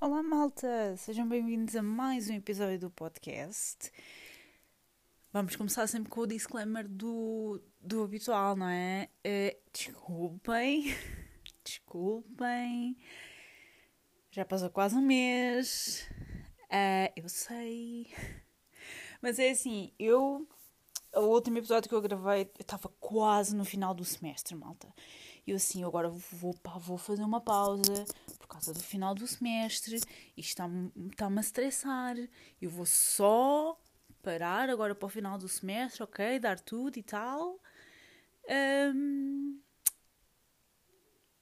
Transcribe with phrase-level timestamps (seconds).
[0.00, 0.96] Olá, malta!
[0.96, 3.90] Sejam bem-vindos a mais um episódio do podcast.
[5.32, 9.08] Vamos começar sempre com o disclaimer do, do habitual, não é?
[9.26, 10.94] Uh, desculpem,
[11.64, 12.96] desculpem.
[14.30, 16.08] Já passou quase um mês.
[16.70, 18.14] Uh, eu sei.
[19.20, 20.46] Mas é assim, eu.
[21.12, 24.94] O último episódio que eu gravei, eu estava quase no final do semestre, malta.
[25.48, 28.04] Eu assim, agora vou, vou fazer uma pausa
[28.38, 29.96] por causa do final do semestre.
[29.96, 32.16] Isto está-me está a estressar.
[32.60, 33.80] Eu vou só
[34.22, 36.38] parar agora para o final do semestre, ok?
[36.38, 37.58] Dar tudo e tal.
[38.94, 39.58] Um...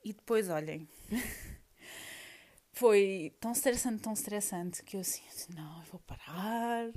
[0.04, 0.88] E depois, olhem.
[2.72, 6.92] Foi tão estressante, tão estressante que eu assim, não, eu vou parar.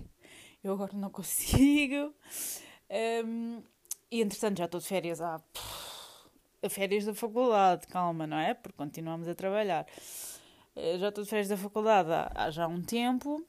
[0.64, 2.14] Eu agora não consigo.
[3.26, 3.64] Um...
[4.12, 5.40] E entretanto já estou de férias há
[6.68, 8.54] férias da faculdade, calma, não é?
[8.54, 9.86] Porque continuamos a trabalhar.
[10.76, 13.46] Eh, já estou de férias da faculdade há, há já um tempo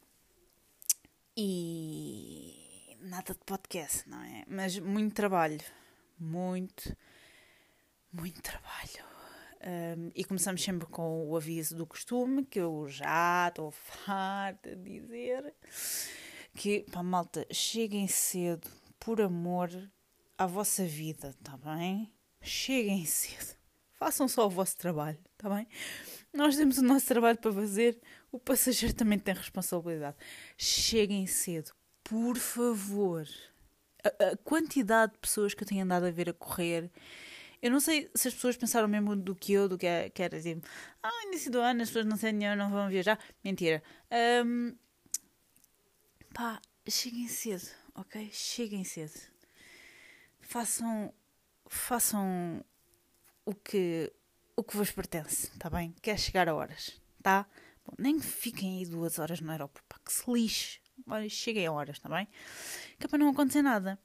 [1.37, 4.45] e nada de podcast, não é?
[4.47, 5.61] Mas muito trabalho,
[6.19, 6.97] muito,
[8.13, 9.11] muito trabalho.
[9.63, 13.71] Um, e começamos sempre com o aviso do costume, que eu já estou
[14.05, 15.55] farta de dizer.
[16.55, 19.71] Que, pá, malta, cheguem cedo, por amor
[20.37, 22.11] à vossa vida, tá bem?
[22.43, 23.57] Cheguem cedo.
[23.95, 25.67] Façam só o vosso trabalho, está bem?
[26.33, 28.01] Nós temos o nosso trabalho para fazer,
[28.33, 30.17] o passageiro também tem responsabilidade.
[30.57, 33.29] Cheguem cedo, por favor.
[34.03, 36.91] A, a, quantidade de pessoas que eu tenho andado a ver a correr.
[37.61, 40.39] Eu não sei se as pessoas pensaram mesmo do que eu, do que, é, era
[40.39, 40.63] assim.
[41.03, 43.19] Ah, início do ano as pessoas não têm dinheiro, não vão viajar.
[43.45, 43.83] Mentira.
[44.47, 44.75] Um,
[46.33, 48.31] pá, cheguem cedo, ok?
[48.33, 49.13] Cheguem cedo.
[50.41, 51.13] Façam
[51.71, 52.65] façam
[53.45, 54.13] o que,
[54.57, 55.95] o que vos pertence, está bem?
[56.03, 57.47] Quer chegar a horas, tá?
[57.87, 60.81] Bom, nem fiquem aí duas horas no aeroporto, pá, que se lixe.
[61.31, 62.27] cheguem a horas, está bem?
[62.99, 63.99] Que é para não acontecer nada.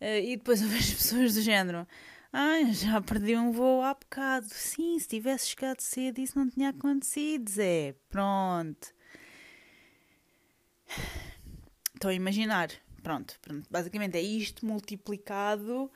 [0.00, 1.88] Uh, e depois eu vejo pessoas do género.
[2.30, 4.46] Ah, já perdi um voo há bocado.
[4.50, 7.94] Sim, se tivesse chegado cedo isso não tinha acontecido, Zé.
[8.10, 8.94] Pronto.
[11.94, 12.70] Estou a imaginar.
[13.02, 13.66] Pronto, pronto.
[13.70, 15.90] Basicamente é isto multiplicado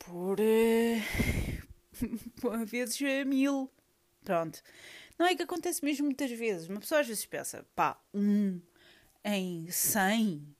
[0.00, 0.38] por.
[2.42, 3.70] Uh, vezes uh, mil.
[4.24, 4.62] Pronto.
[5.18, 6.66] Não é que acontece mesmo muitas vezes.
[6.66, 8.58] Uma pessoa às vezes pensa, pá, um
[9.22, 10.56] em cem.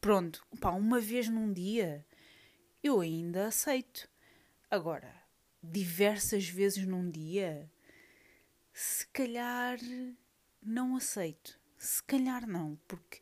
[0.00, 2.06] Pronto, pá, uma vez num dia.
[2.82, 4.08] Eu ainda aceito.
[4.70, 5.12] Agora,
[5.60, 7.68] diversas vezes num dia.
[8.72, 9.78] Se calhar
[10.62, 11.58] não aceito.
[11.76, 13.20] Se calhar não, porque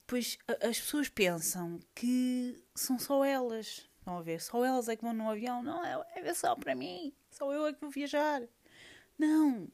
[0.00, 3.88] depois as pessoas pensam que são só elas.
[4.06, 4.40] Estão a ver?
[4.40, 5.64] Só elas é que vão no avião.
[5.64, 7.12] Não, é, é só para mim.
[7.28, 8.40] Só eu é que vou viajar.
[9.18, 9.66] Não.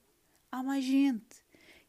[0.50, 1.44] Há mais gente.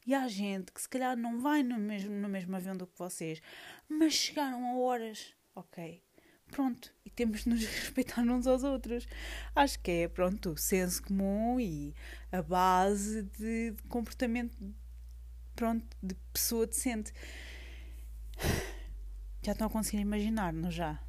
[0.05, 2.99] E há gente que se calhar não vai no mesmo, no mesmo avião do que
[2.99, 3.41] vocês,
[3.87, 5.33] mas chegaram a horas.
[5.55, 6.03] Ok.
[6.51, 6.93] Pronto.
[7.05, 9.07] E temos de nos respeitar uns aos outros.
[9.55, 11.95] Acho que é, pronto, o senso comum e
[12.29, 14.53] a base de, de comportamento,
[15.55, 17.13] pronto, de pessoa decente.
[19.41, 21.01] Já estão a conseguir imaginar, não já?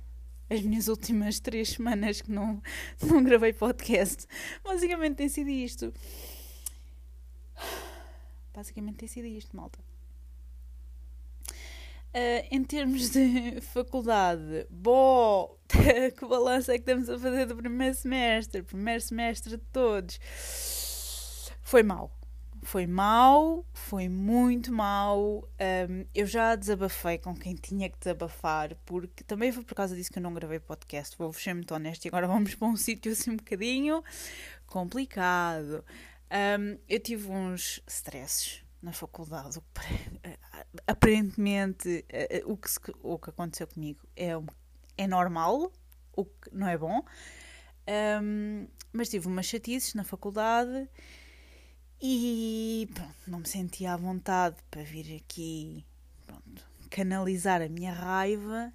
[0.55, 2.63] As minhas últimas três semanas que não,
[3.03, 4.27] não gravei podcast.
[4.63, 5.93] Basicamente tem sido isto.
[8.55, 9.79] Basicamente tem sido isto, malta.
[12.15, 15.59] Uh, em termos de faculdade, bom,
[16.17, 18.63] que balanço é que estamos a fazer do primeiro semestre?
[18.63, 20.21] Primeiro semestre de todos.
[21.63, 22.24] Foi mal
[22.65, 25.47] foi mau, foi muito mau.
[25.61, 30.11] Um, eu já desabafei com quem tinha que desabafar, porque também foi por causa disso
[30.11, 31.17] que eu não gravei podcast.
[31.17, 34.03] Vou ser muito honesto e agora vamos para um sítio assim um bocadinho
[34.67, 35.85] complicado.
[36.31, 39.61] Um, eu tive uns stresses na faculdade.
[40.87, 42.05] Aparentemente,
[42.47, 42.69] o que,
[43.03, 44.31] o que aconteceu comigo é,
[44.97, 45.71] é normal,
[46.17, 47.05] o que não é bom.
[48.23, 50.89] Um, mas tive umas chatices na faculdade
[52.01, 55.85] e pronto, não me sentia à vontade para vir aqui
[56.27, 58.73] pronto, canalizar a minha raiva.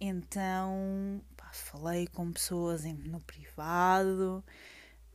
[0.00, 4.44] Então pá, falei com pessoas no privado,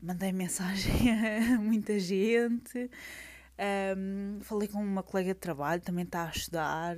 [0.02, 1.12] mandei mensagem
[1.56, 2.90] a muita gente.
[3.98, 6.98] Um, falei com uma colega de trabalho, também está a estudar,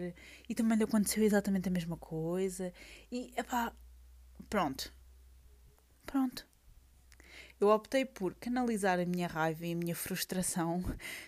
[0.50, 2.74] e também lhe aconteceu exatamente a mesma coisa.
[3.12, 3.74] E epá,
[4.50, 4.92] pronto.
[6.06, 6.48] Pronto
[7.60, 10.84] eu optei por canalizar a minha raiva e a minha frustração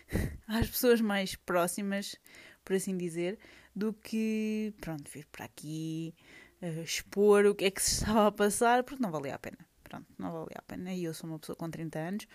[0.46, 2.16] às pessoas mais próximas,
[2.64, 3.38] por assim dizer,
[3.74, 6.14] do que, pronto, vir para aqui
[6.62, 9.58] uh, expor o que é que se estava a passar, porque não valia a pena.
[9.82, 10.92] Pronto, não valia a pena.
[10.92, 12.26] E eu sou uma pessoa com 30 anos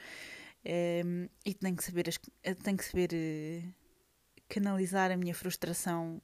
[0.66, 2.06] Um, e tenho que saber,
[2.63, 3.74] tenho que saber uh,
[4.48, 6.22] canalizar a minha frustração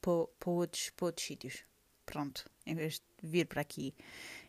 [0.00, 1.64] para, outros, para outros sítios.
[2.04, 3.94] Pronto, em vez de vir para aqui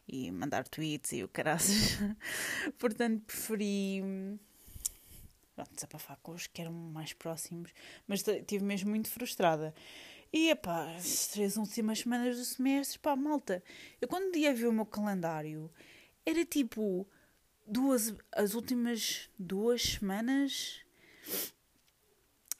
[0.07, 1.97] e mandar tweets e o caraças.
[2.77, 4.01] Portanto, preferi
[5.55, 7.71] pronto, desabafar com os que eram mais próximos,
[8.07, 9.73] mas estive mesmo muito frustrada.
[10.31, 13.63] E epá, as três últimas semanas do semestre, pá, malta,
[14.01, 15.71] eu quando ia ver o meu calendário,
[16.25, 17.07] era tipo
[17.65, 20.81] duas, as últimas duas semanas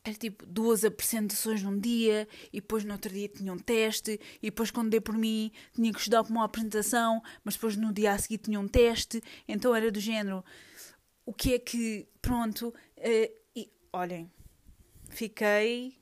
[0.05, 4.49] era tipo duas apresentações num dia e depois no outro dia tinha um teste e
[4.51, 8.11] depois quando dei por mim tinha que estudar para uma apresentação, mas depois no dia
[8.11, 10.45] a seguir tinha um teste, então era do género
[11.25, 14.31] o que é que, pronto, uh, e olhem,
[15.09, 15.97] fiquei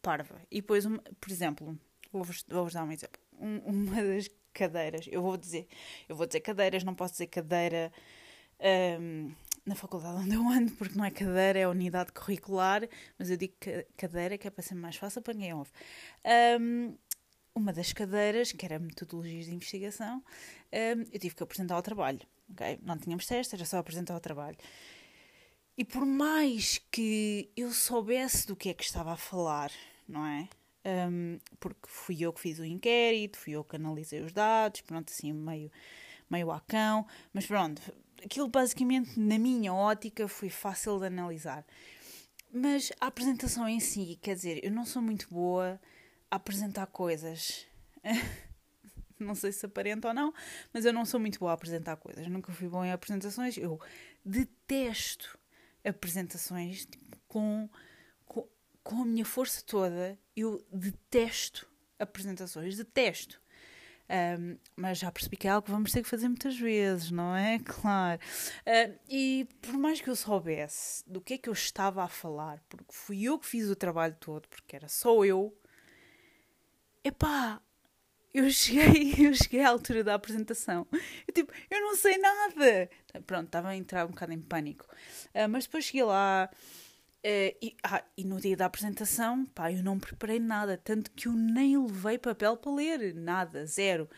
[0.00, 0.40] parva.
[0.50, 0.86] E depois,
[1.20, 1.78] por exemplo,
[2.10, 3.20] vou-vos vou dar um exemplo.
[3.38, 5.68] Um, uma das cadeiras, eu vou dizer,
[6.08, 7.92] eu vou dizer cadeiras, não posso dizer cadeira
[9.00, 9.32] um,
[9.66, 12.88] na faculdade onde eu ando, porque não é cadeira, é unidade curricular,
[13.18, 13.54] mas eu digo
[13.96, 15.70] cadeira que é para ser mais fácil para quem ouve.
[16.60, 16.96] Um,
[17.54, 20.22] uma das cadeiras, que era metodologias de investigação,
[20.72, 22.20] um, eu tive que apresentar o trabalho.
[22.50, 22.78] Okay?
[22.82, 24.56] Não tínhamos teste, era só apresentar o trabalho.
[25.76, 29.70] E por mais que eu soubesse do que é que estava a falar,
[30.08, 30.48] não é?
[30.86, 35.10] Um, porque fui eu que fiz o inquérito, fui eu que analisei os dados, pronto,
[35.10, 35.72] assim, meio,
[36.30, 37.80] meio a cão, mas pronto,
[38.24, 41.64] aquilo basicamente, na minha ótica, foi fácil de analisar.
[42.52, 45.80] Mas a apresentação em si, quer dizer, eu não sou muito boa
[46.30, 47.66] a apresentar coisas.
[49.18, 50.32] não sei se aparenta ou não,
[50.72, 52.26] mas eu não sou muito boa a apresentar coisas.
[52.28, 53.56] Nunca fui boa em apresentações.
[53.56, 53.80] Eu
[54.24, 55.38] detesto
[55.84, 57.68] apresentações tipo, com,
[58.24, 58.48] com,
[58.82, 60.18] com a minha força toda.
[60.36, 61.68] Eu detesto
[61.98, 63.40] apresentações, detesto.
[64.08, 67.34] Um, mas já percebi que é algo que vamos ter que fazer muitas vezes, não
[67.34, 67.58] é?
[67.64, 68.20] Claro.
[68.66, 72.62] Uh, e por mais que eu soubesse do que é que eu estava a falar,
[72.68, 75.56] porque fui eu que fiz o trabalho todo, porque era só eu,
[77.02, 77.60] epá,
[78.32, 80.86] eu cheguei, eu cheguei à altura da apresentação.
[81.26, 82.90] Eu tipo, eu não sei nada.
[83.26, 84.86] Pronto, estava a entrar um bocado em pânico.
[85.34, 86.50] Uh, mas depois cheguei lá
[87.24, 90.76] uh, e, ah, e no dia da apresentação, pá, eu não preparei nada.
[90.76, 93.14] Tanto que eu nem levei papel para ler.
[93.14, 94.08] Nada, zero.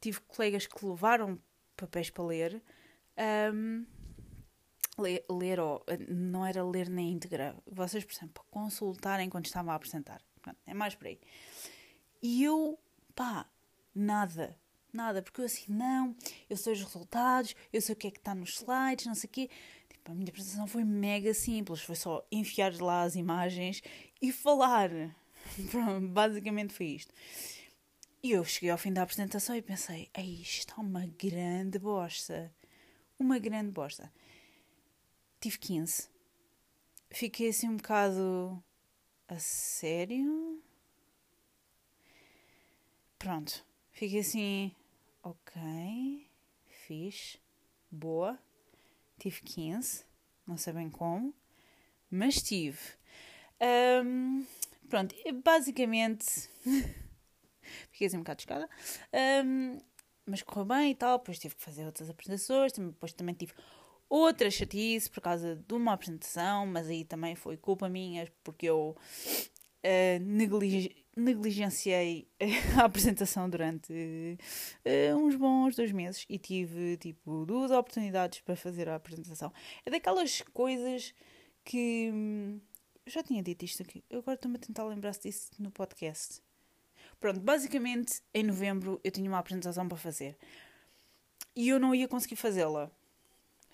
[0.00, 1.38] Tive colegas que levaram
[1.76, 2.62] papéis para ler.
[3.52, 3.84] Um,
[4.98, 7.56] ler, ler ou, não era ler na íntegra.
[7.66, 10.20] Vocês, por exemplo, consultarem quando estavam a apresentar.
[10.40, 11.20] Pronto, é mais por aí.
[12.22, 12.78] E eu,
[13.14, 13.46] pá,
[13.94, 14.58] nada.
[14.92, 16.14] Nada, porque eu assim, não,
[16.48, 19.28] eu sei os resultados, eu sei o que é que está nos slides, não sei
[19.28, 19.50] o quê.
[20.06, 23.82] A minha apresentação foi mega simples, foi só enfiar lá as imagens
[24.20, 24.90] e falar.
[25.70, 27.12] Pronto, basicamente foi isto.
[28.22, 32.54] E eu cheguei ao fim da apresentação e pensei, ei, isto está uma grande bosta.
[33.18, 34.12] Uma grande bosta.
[35.40, 36.08] Tive 15.
[37.10, 38.62] Fiquei assim um bocado
[39.28, 40.62] a sério.
[43.18, 43.64] Pronto.
[43.92, 44.74] Fiquei assim,
[45.22, 46.26] ok,
[46.66, 47.38] fiz,
[47.90, 48.38] boa,
[49.24, 50.04] tive 15,
[50.46, 51.34] não sei bem como,
[52.10, 52.78] mas tive.
[54.04, 54.44] Um,
[54.88, 56.26] pronto, basicamente,
[57.90, 58.68] fiquei assim um bocado escada,
[59.46, 59.78] um,
[60.26, 63.54] mas correu bem e tal, depois tive que fazer outras apresentações, depois também tive
[64.10, 68.94] outra chatice por causa de uma apresentação, mas aí também foi culpa minha, porque eu
[68.94, 70.20] uh,
[71.16, 72.28] negligenciei
[72.78, 78.88] a apresentação durante uh, uns bons dois meses e tive tipo duas oportunidades para fazer
[78.88, 79.52] a apresentação.
[79.84, 81.14] É daquelas coisas
[81.64, 82.60] que hum,
[83.06, 86.42] eu já tinha dito isto aqui, eu agora estou-me a tentar lembrar-se disso no podcast.
[87.20, 90.36] Pronto, basicamente em novembro eu tinha uma apresentação para fazer
[91.54, 92.90] e eu não ia conseguir fazê-la.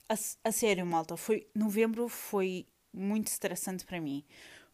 [0.09, 4.25] A, a sério, malta, foi novembro foi muito estressante para mim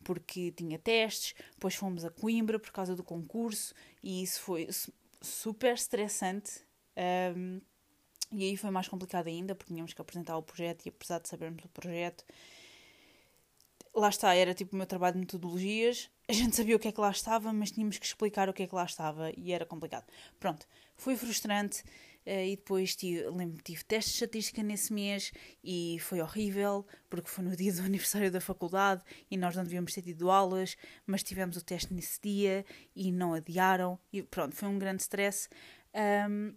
[0.06, 4.68] porque tinha testes, depois fomos a Coimbra por causa do concurso e isso foi
[5.20, 6.60] super estressante.
[7.36, 7.60] Um,
[8.30, 11.28] e aí foi mais complicado ainda, porque tínhamos que apresentar o projeto e apesar de
[11.28, 12.25] sabermos o projeto,
[13.92, 16.92] lá está, era tipo o meu trabalho de metodologias, a gente sabia o que é
[16.92, 19.66] que lá estava, mas tínhamos que explicar o que é que lá estava e era
[19.66, 20.06] complicado.
[20.38, 21.82] Pronto, foi frustrante,
[22.26, 27.45] e depois tive, lembro, tive testes de estatística nesse mês e foi horrível, porque foi
[27.45, 31.56] no dia do aniversário da faculdade e nós não devíamos ter tido aulas, mas tivemos
[31.56, 33.99] o teste nesse dia e não adiaram.
[34.12, 35.49] E pronto, foi um grande stress.
[36.28, 36.52] Um,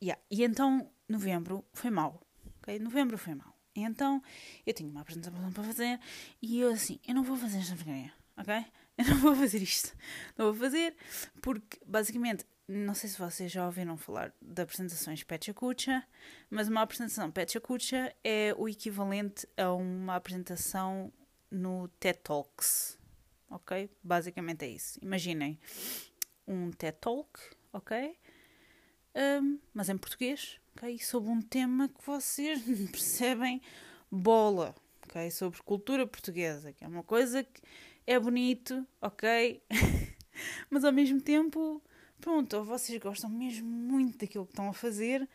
[0.00, 0.22] yeah.
[0.30, 2.24] E então, novembro foi mau.
[2.62, 2.78] Okay?
[2.78, 3.54] Novembro foi mau.
[3.74, 4.22] E então,
[4.64, 5.98] eu tinha uma apresentação para fazer
[6.40, 8.64] e eu assim, eu não vou fazer esta vergonha, ok?
[8.96, 9.92] Eu não vou fazer isto.
[10.38, 10.94] Não vou fazer
[11.42, 15.54] porque, basicamente, não sei se vocês já ouviram falar de apresentações Pecha
[16.50, 17.60] mas uma apresentação Pecha
[18.22, 21.12] é o equivalente a uma apresentação
[21.50, 22.98] no TED Talks,
[23.50, 23.90] ok?
[24.02, 24.98] Basicamente é isso.
[25.02, 25.58] Imaginem
[26.46, 27.30] um TED Talk,
[27.72, 28.18] ok?
[29.14, 30.98] Um, mas em português, ok?
[30.98, 33.60] Sobre um tema que vocês percebem
[34.10, 34.74] bola,
[35.06, 35.30] ok?
[35.30, 37.62] Sobre cultura portuguesa, que é uma coisa que
[38.06, 39.62] é bonito, ok?
[40.70, 41.82] mas ao mesmo tempo,
[42.20, 45.28] pronto, ou vocês gostam mesmo muito daquilo que estão a fazer,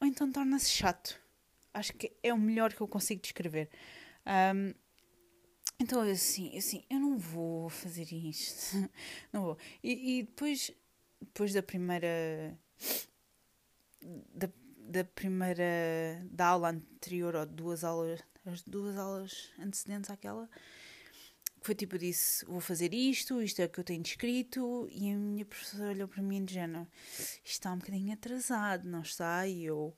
[0.00, 1.20] ou então torna-se chato.
[1.72, 3.68] Acho que é o melhor que eu consigo descrever.
[4.26, 4.72] Um,
[5.78, 8.76] então, assim, assim, eu não vou fazer isto.
[9.32, 9.58] não vou.
[9.82, 10.72] E, e depois,
[11.20, 12.58] depois da primeira.
[14.34, 16.24] Da, da primeira.
[16.30, 18.20] da aula anterior, ou duas aulas.
[18.46, 20.48] as duas aulas antecedentes àquela.
[21.66, 24.88] Foi tipo, disse: vou fazer isto, isto é o que eu tenho escrito.
[24.90, 26.86] E a minha professora olhou para mim de género:
[27.18, 29.46] isto está um bocadinho atrasado, não está?
[29.46, 29.92] E eu.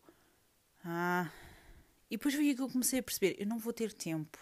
[0.85, 1.31] Ah.
[2.11, 4.39] E depois aí que eu comecei a perceber: eu não vou ter tempo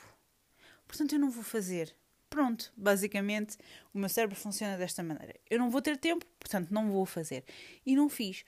[0.86, 1.94] portanto eu não vou fazer.
[2.28, 3.56] Pronto, basicamente
[3.94, 5.34] o meu cérebro funciona desta maneira.
[5.48, 7.44] Eu não vou ter tempo, portanto não vou fazer.
[7.84, 8.44] E não fiz.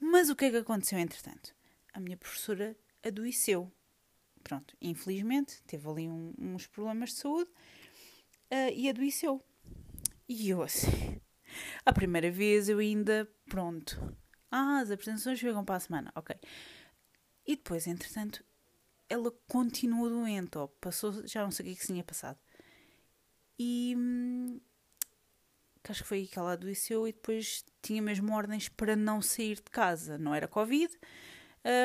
[0.00, 1.54] Mas o que é que aconteceu entretanto?
[1.92, 3.70] A minha professora adoeceu.
[4.42, 7.50] Pronto, infelizmente teve ali um, uns problemas de saúde
[8.52, 9.42] uh, e adoeceu.
[10.28, 11.20] E eu assim,
[11.84, 14.16] a primeira vez eu ainda, pronto.
[14.50, 16.36] Ah, as apresentações chegam para a semana, ok.
[17.46, 18.44] E depois, entretanto,
[19.08, 22.38] ela continua doente, ou passou, já não sei o que, é que se tinha passado.
[23.58, 24.60] E hum,
[25.88, 29.56] acho que foi aí que ela adoeceu e depois tinha mesmo ordens para não sair
[29.56, 30.18] de casa.
[30.18, 30.92] Não era Covid,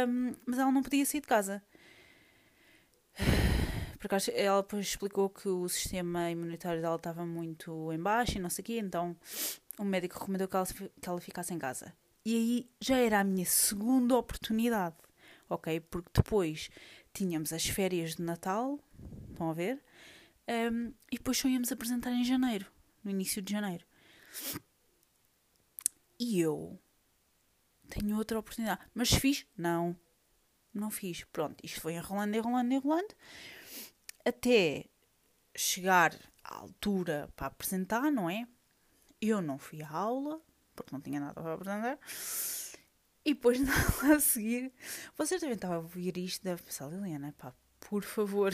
[0.08, 1.63] um, mas ela não podia sair de casa.
[4.03, 8.50] Porque ela depois explicou que o sistema imunitário dela estava muito em baixo e não
[8.50, 9.15] sei o quê, então
[9.79, 11.95] o médico recomendou que ela, que ela ficasse em casa.
[12.25, 14.98] E aí já era a minha segunda oportunidade,
[15.48, 15.79] ok?
[15.79, 16.69] Porque depois
[17.13, 18.77] tínhamos as férias de Natal,
[19.29, 19.81] estão a ver?
[20.50, 22.69] Um, e depois só íamos apresentar em janeiro,
[23.05, 23.86] no início de janeiro.
[26.19, 26.77] E eu
[27.88, 28.81] tenho outra oportunidade.
[28.93, 29.45] Mas fiz?
[29.57, 29.95] Não.
[30.74, 31.24] Não fiz.
[31.31, 33.15] Pronto, isto foi enrolando, enrolando, enrolando.
[34.25, 34.86] Até
[35.56, 36.13] chegar
[36.44, 38.48] à altura para apresentar, não é?
[39.22, 40.42] Eu não fui à aula,
[40.75, 42.00] porque não tinha nada para apresentar.
[43.25, 44.72] E depois na aula a seguir,
[45.18, 48.53] vocês devem estar a ouvir isto, deve pensar, Liliana, pá, por favor.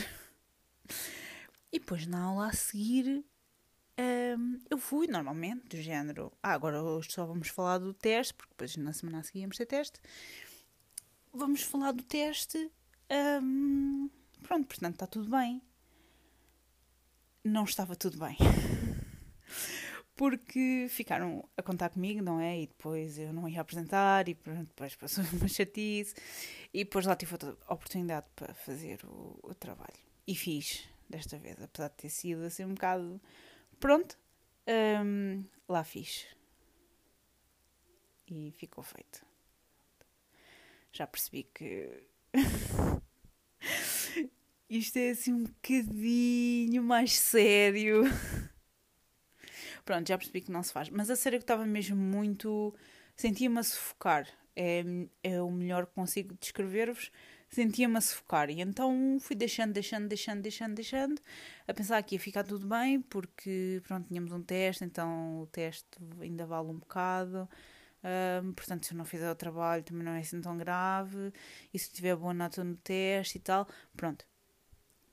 [1.72, 3.24] E depois na aula a seguir,
[4.38, 8.52] um, eu fui normalmente, do género, ah, agora hoje só vamos falar do teste, porque
[8.52, 10.00] depois na semana a seguir vamos ter teste.
[11.34, 12.72] Vamos falar do teste.
[13.42, 14.10] Um,
[14.44, 15.62] pronto, portanto está tudo bem.
[17.44, 18.38] Não estava tudo bem
[20.20, 22.64] porque ficaram a contar comigo, não é?
[22.64, 26.14] E depois eu não ia apresentar e depois passou uma chatice
[26.74, 29.98] e depois lá tive outra oportunidade para fazer o, o, trabalho.
[30.28, 33.22] E fiz desta vez, apesar de ter sido assim um bocado
[33.80, 34.18] pronto,
[35.06, 36.28] um, lá fiz.
[38.28, 39.26] E ficou feito.
[40.92, 42.04] Já percebi que
[44.70, 48.04] isto é assim um bocadinho mais sério.
[49.84, 50.90] Pronto, já percebi que não se faz.
[50.90, 52.76] Mas a sério que estava mesmo muito.
[53.16, 54.28] Sentia-me a sufocar.
[54.56, 54.84] É,
[55.24, 57.12] é o melhor que consigo descrever-vos.
[57.50, 58.50] Sentia-me a sufocar.
[58.52, 61.22] E então fui deixando, deixando, deixando, deixando, deixando.
[61.68, 65.88] A pensar que ia ficar tudo bem, porque pronto, tínhamos um teste, então o teste
[66.22, 67.50] ainda vale um bocado.
[68.44, 71.34] Um, portanto, se eu não fizer o trabalho também não é assim tão grave.
[71.74, 74.29] E se tiver boa nota no teste e tal, pronto.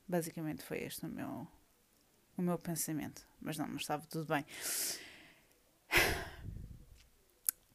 [0.08, 1.46] Basicamente foi este o meu,
[2.36, 3.26] o meu pensamento.
[3.40, 4.44] Mas não, mas estava tudo bem.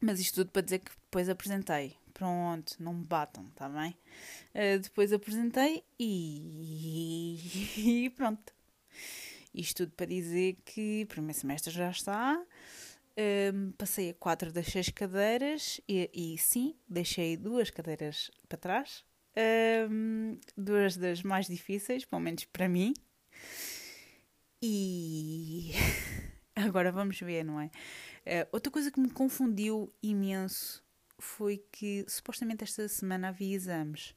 [0.00, 1.96] Mas isto tudo para dizer que depois apresentei.
[2.12, 3.96] Pronto, não me batam, está bem?
[4.54, 8.04] Uh, depois apresentei e...
[8.04, 8.52] e pronto.
[9.54, 12.42] Isto tudo para dizer que o primeiro semestre já está.
[13.12, 19.04] Uh, passei a quatro das seis cadeiras e, e, sim, deixei duas cadeiras para trás.
[19.36, 22.92] Uh, duas das mais difíceis, pelo menos para mim.
[24.60, 25.72] E
[26.54, 27.66] agora vamos ver, não é?
[27.66, 30.84] Uh, outra coisa que me confundiu imenso
[31.18, 34.14] foi que supostamente esta semana havia exames,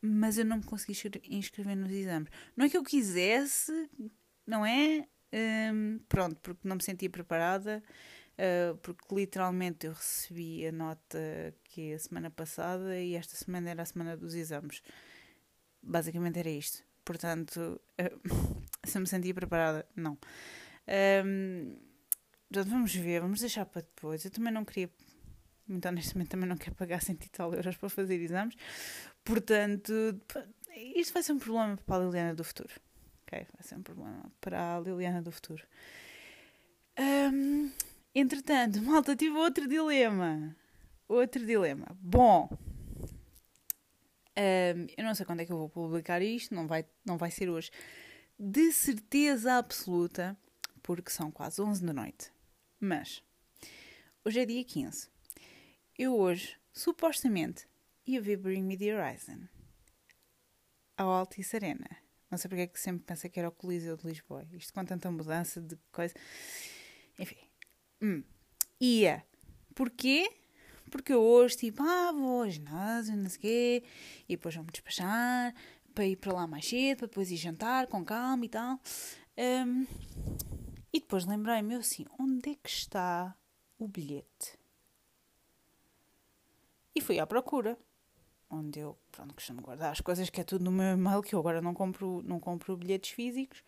[0.00, 2.30] mas eu não me consegui inscrever nos exames.
[2.56, 3.88] Não é que eu quisesse,
[4.46, 5.06] não é?
[5.32, 7.82] Um, pronto, porque não me sentia preparada,
[8.40, 13.82] uh, porque literalmente eu recebi a nota que a semana passada e esta semana era
[13.82, 14.82] a semana dos exames.
[15.82, 16.82] Basicamente era isto.
[17.04, 20.18] Portanto, uh, se eu me sentia preparada, não.
[21.24, 21.76] Um,
[22.50, 24.24] vamos ver, vamos deixar para depois.
[24.24, 24.90] Eu também não queria,
[25.68, 28.56] muito honestamente, também não quero pagar 100 e tal euros para fazer exames.
[29.24, 29.92] Portanto,
[30.94, 32.72] isto vai ser um problema para a Liliana do futuro.
[33.22, 33.46] Ok?
[33.54, 35.64] Vai ser um problema para a Liliana do futuro.
[36.98, 37.70] Um,
[38.14, 40.56] entretanto, malta, tive outro dilema.
[41.08, 41.86] Outro dilema.
[42.00, 42.48] Bom,
[44.40, 47.30] um, eu não sei quando é que eu vou publicar isto, não vai, não vai
[47.30, 47.70] ser hoje.
[48.38, 50.36] De certeza absoluta,
[50.82, 52.32] porque são quase 11 da noite.
[52.78, 53.22] Mas,
[54.24, 55.08] hoje é dia 15.
[55.98, 57.68] Eu hoje, supostamente,
[58.06, 59.46] ia ver Bring Me the Horizon
[60.96, 61.88] ao Altice Arena.
[62.30, 64.46] Não sei porque é que sempre pensei que era o Coliseu de Lisboa.
[64.52, 66.14] Isto com tanta mudança de coisa.
[67.18, 67.49] Enfim.
[68.02, 68.22] Hum.
[68.80, 69.24] Ia.
[69.74, 70.30] Porquê?
[70.90, 73.84] Porque eu hoje, tipo, ah, vou ao ginásio, não sei o quê,
[74.28, 75.54] e depois vou-me despachar
[75.94, 78.80] para ir para lá mais cedo, para depois ir jantar com calma e tal.
[79.38, 79.86] Um,
[80.92, 83.36] e depois lembrei-me assim, onde é que está
[83.78, 84.58] o bilhete?
[86.94, 87.78] E fui à procura,
[88.50, 91.38] onde eu, pronto, costumo guardar as coisas que é tudo no meu e-mail, que eu
[91.38, 93.62] agora não compro, não compro bilhetes físicos.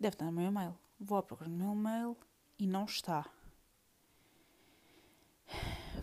[0.00, 0.76] Deve estar no meu e-mail.
[0.98, 2.16] Vou à procura no meu e-mail
[2.58, 3.26] e não está.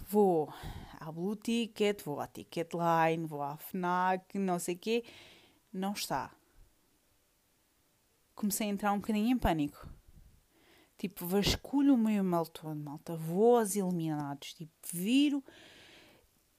[0.08, 0.54] Vou
[1.00, 5.04] à Blue Ticket, vou à Ticketline, vou à FNAC, não sei o quê.
[5.72, 6.32] Não está.
[8.36, 9.88] Comecei a entrar um bocadinho em pânico.
[10.98, 13.16] Tipo, vasculho o meu e-mail todo, malta.
[13.16, 14.54] Vou aos eliminados.
[14.54, 15.44] Tipo, viro.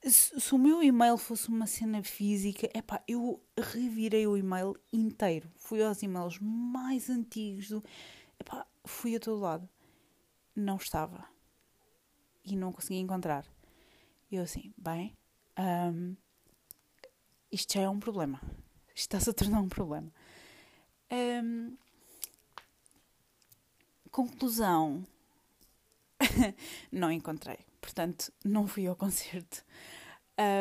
[0.03, 5.47] Se, se, o meu e-mail fosse uma cena física, epá, eu revirei o e-mail inteiro.
[5.57, 7.83] Fui aos e-mails mais antigos do.
[8.39, 9.69] Epá, fui a todo lado.
[10.55, 11.27] Não estava
[12.43, 13.45] e não conseguia encontrar.
[14.29, 15.15] E eu assim, bem,
[15.57, 16.15] um,
[17.51, 18.41] isto já é um problema.
[18.95, 20.11] Isto está-se a tornar um problema.
[21.11, 21.75] Um,
[24.09, 25.05] conclusão,
[26.91, 27.59] não encontrei.
[27.79, 29.65] Portanto, não fui ao concerto.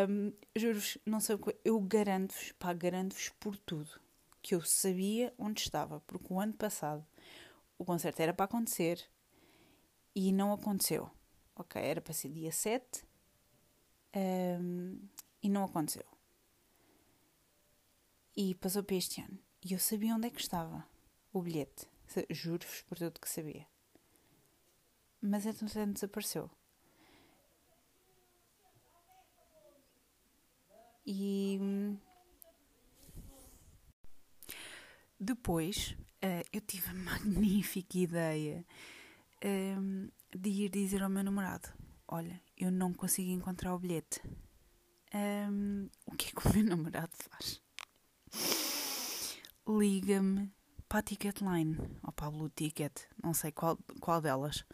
[0.09, 1.57] Um, Juro-vos, não sei o que.
[1.65, 4.01] Eu garanto-vos, pá, garanto-vos por tudo
[4.43, 7.05] que eu sabia onde estava, porque o ano passado
[7.79, 9.07] o concerto era para acontecer
[10.15, 11.11] e não aconteceu.
[11.55, 13.05] Ok, era para ser dia 7
[14.15, 14.99] um,
[15.43, 16.07] e não aconteceu.
[18.37, 19.39] E passou para este ano.
[19.63, 20.87] E eu sabia onde é que estava
[21.33, 21.87] o bilhete.
[22.31, 23.67] Juro-vos por tudo que sabia.
[25.21, 26.51] Mas entretanto desapareceu.
[31.05, 31.59] E
[35.19, 38.65] depois uh, eu tive a magnífica ideia
[39.45, 41.69] um, de ir dizer ao meu namorado:
[42.07, 44.21] Olha, eu não consigo encontrar o bilhete.
[45.15, 47.61] Um, o que é que o meu namorado faz?
[49.67, 50.53] Liga-me
[50.89, 54.65] para a Ticketline ou para a Blue Ticket, não sei qual, qual delas.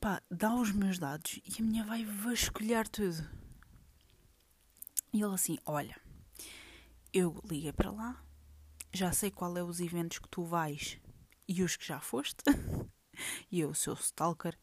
[0.00, 3.26] Pá, dá os meus dados e a minha vai vasculhar tudo.
[5.12, 5.96] E ele assim: Olha,
[7.12, 8.22] eu liguei para lá,
[8.92, 11.00] já sei qual é os eventos que tu vais
[11.48, 12.42] e os que já foste.
[13.50, 14.58] e eu, o seu stalker.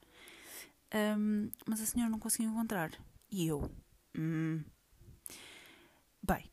[0.94, 2.92] Um, mas a senhora não conseguiu encontrar.
[3.32, 3.72] E eu.
[4.18, 4.64] Hum.
[6.22, 6.52] Bem,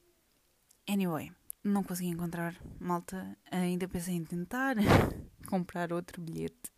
[0.89, 1.33] anyway,
[1.65, 2.57] não consegui encontrar.
[2.79, 4.77] Malta, ainda pensei em tentar
[5.47, 6.73] comprar outro bilhete.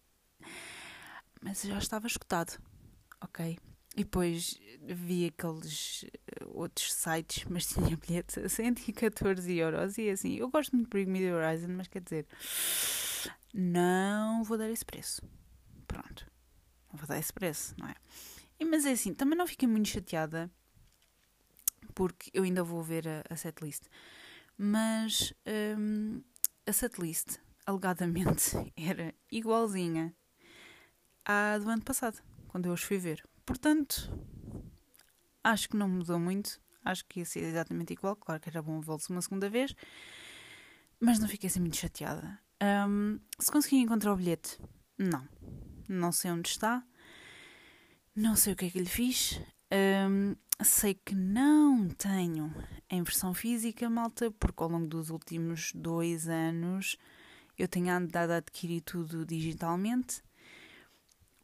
[1.42, 2.58] Mas já estava escutado.
[3.20, 3.58] Ok?
[3.96, 9.98] E depois vi aqueles eh, outros sites, mas tinha bilhete a 114 euros.
[9.98, 12.26] E assim, eu gosto muito de Bring Me the Horizon, mas quer dizer,
[13.52, 15.22] não vou dar esse preço.
[15.86, 16.30] Pronto.
[16.90, 17.94] Não vou dar esse preço, não é?
[18.58, 20.50] E, mas é assim, também não fiquei muito chateada
[21.94, 23.84] porque eu ainda vou ver a, a setlist.
[24.56, 25.32] Mas
[25.78, 26.22] um,
[26.66, 30.14] a setlist, alegadamente, era igualzinha
[31.24, 33.26] à do ano passado, quando eu os fui ver.
[33.46, 34.10] Portanto,
[35.42, 36.60] acho que não mudou muito.
[36.84, 38.16] Acho que ia ser exatamente igual.
[38.16, 39.74] Claro que era bom vê-los uma segunda vez.
[40.98, 42.38] Mas não fiquei assim muito chateada.
[42.62, 44.58] Um, se consegui encontrar o bilhete,
[44.98, 45.26] não.
[45.88, 46.84] Não sei onde está.
[48.14, 49.40] Não sei o que é que lhe fiz.
[49.72, 52.54] Um, sei que não tenho
[52.90, 56.96] em versão física, malta, porque ao longo dos últimos dois anos
[57.56, 60.22] eu tenho andado a adquirir tudo digitalmente.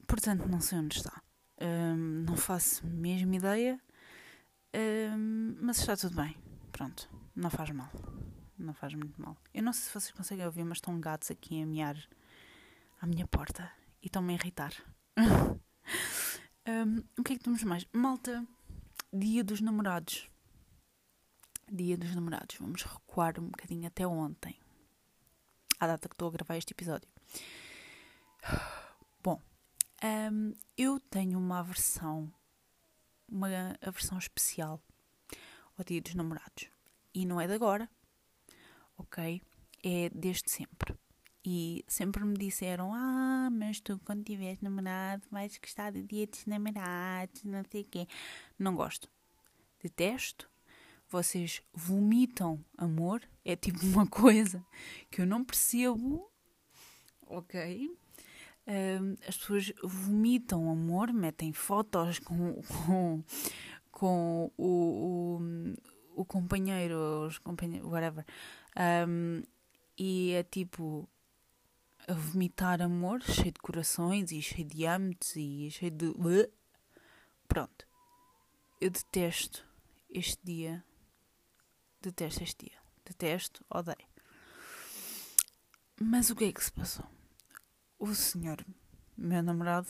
[0.06, 1.22] Portanto, não sei onde está.
[1.60, 3.80] Um, não faço mesmo ideia.
[5.60, 6.36] Mas está tudo bem.
[6.70, 7.90] Pronto, não faz mal
[8.58, 9.36] não faz muito mal.
[9.52, 11.96] Eu não sei se vocês conseguem ouvir, mas estão gatos aqui a mear
[13.00, 13.70] à minha porta
[14.02, 14.72] e estão-me a irritar.
[16.68, 17.86] um, o que é que temos mais?
[17.92, 18.46] Malta,
[19.12, 20.30] dia dos namorados.
[21.70, 22.56] Dia dos namorados.
[22.58, 24.58] Vamos recuar um bocadinho até ontem.
[25.78, 27.08] À data que estou a gravar este episódio.
[29.22, 29.42] Bom,
[30.32, 32.32] um, eu tenho uma aversão,
[33.28, 33.48] uma
[33.82, 34.80] aversão especial
[35.76, 36.68] ao dia dos namorados.
[37.12, 37.88] E não é de agora,
[38.96, 39.42] ok?
[39.82, 40.94] É desde sempre.
[41.44, 46.44] E sempre me disseram: Ah, mas tu, quando tiveres namorado, vais gostar do dia dos
[46.44, 48.08] namorados, não sei o quê.
[48.58, 49.08] Não gosto.
[49.82, 50.50] Detesto.
[51.08, 53.22] Vocês vomitam amor.
[53.44, 54.64] É tipo uma coisa
[55.08, 56.28] que eu não percebo,
[57.24, 57.96] ok?
[59.28, 63.22] As pessoas vomitam amor, metem fotos com, com,
[63.92, 65.40] com o, o,
[66.16, 68.24] o companheiro, os companheiros, whatever.
[69.06, 69.42] Um,
[69.96, 71.08] e é tipo
[72.08, 76.50] a vomitar amor, cheio de corações e cheio de âmbitos e cheio de.
[77.46, 77.86] Pronto.
[78.80, 79.64] Eu detesto
[80.10, 80.84] este dia.
[82.00, 82.78] Detesto este dia.
[83.04, 84.08] Detesto, odeio.
[86.00, 87.06] Mas o que é que se passou?
[87.98, 88.64] O senhor,
[89.16, 89.88] meu namorado,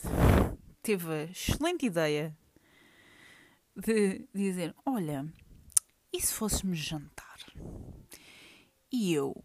[0.82, 2.36] teve a excelente ideia
[3.76, 5.26] de dizer: Olha,
[6.16, 7.38] e se fôssemos jantar?
[8.90, 9.44] E eu,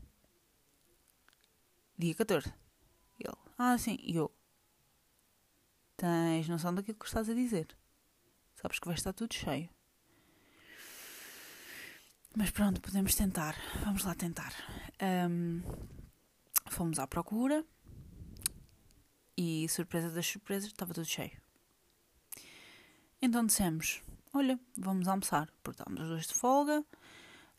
[1.98, 2.54] dia 14,
[3.20, 4.34] ele, ah, sim, e eu,
[5.98, 7.68] tens noção daquilo que estás a dizer?
[8.56, 9.70] Sabes que vai estar tudo cheio.
[12.36, 13.56] Mas pronto, podemos tentar.
[13.84, 14.54] Vamos lá tentar.
[15.30, 15.62] Um,
[16.70, 17.66] fomos à procura
[19.36, 21.42] e, surpresa das surpresas, estava tudo cheio.
[23.22, 24.02] Então dissemos:
[24.34, 26.86] Olha, vamos almoçar, porque estávamos os dois de folga,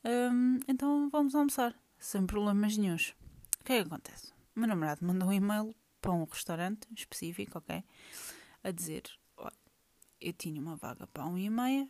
[0.05, 3.15] um, então vamos almoçar, sem problemas nenhums.
[3.61, 4.33] O que é que acontece?
[4.57, 7.85] O meu namorado mandou um e-mail para um restaurante específico, ok?
[8.65, 9.03] A dizer:
[9.37, 9.53] Olha,
[10.19, 11.87] eu tinha uma vaga para um e meia,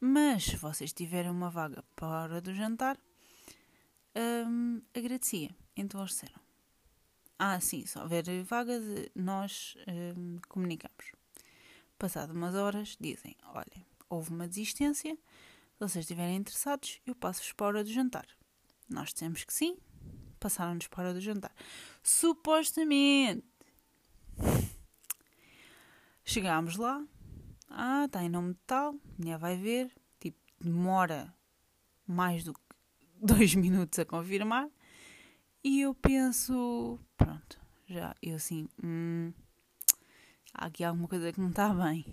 [0.00, 2.98] mas se vocês tiverem uma vaga para a hora do jantar,
[4.16, 5.54] um, agradecia.
[5.76, 6.40] Então eles disseram:
[7.38, 8.82] Ah, sim, se houver vagas,
[9.14, 9.76] nós
[10.16, 11.12] um, comunicamos.
[11.96, 15.14] Passado umas horas, dizem: Olha, houve uma desistência.
[15.14, 18.26] Se vocês estiverem interessados, eu passo-vos para a hora do jantar.
[18.88, 19.76] Nós dissemos que sim,
[20.40, 21.54] passaram-nos para a hora do jantar.
[22.02, 23.44] Supostamente.
[26.24, 27.04] Chegámos lá.
[27.70, 28.94] Ah, está em nome de tal.
[29.18, 29.92] Mulher vai ver.
[30.20, 31.34] Tipo, demora
[32.06, 32.60] mais do que
[33.20, 34.68] dois minutos a confirmar.
[35.62, 39.32] E eu penso, pronto, já, eu assim, hum,
[40.54, 42.04] há aqui alguma coisa que não está bem.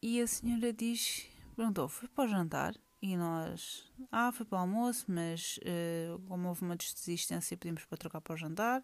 [0.00, 2.74] E a senhora diz, perguntou, foi para o jantar?
[3.02, 7.98] E nós, ah, foi para o almoço, mas uh, como houve uma desistência, pedimos para
[7.98, 8.80] trocar para o jantar.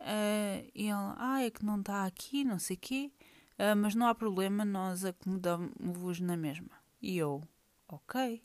[0.00, 3.12] Uh, e ele, ah, é que não está aqui, não sei o quê,
[3.58, 6.70] uh, mas não há problema, nós acomodamos-vos na mesma.
[7.00, 7.42] E eu,
[7.88, 8.42] ok.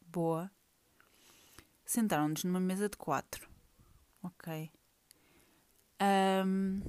[0.00, 0.50] Boa.
[1.84, 3.48] Sentaram-nos numa mesa de quatro.
[4.22, 4.70] Ok.
[6.46, 6.80] Um,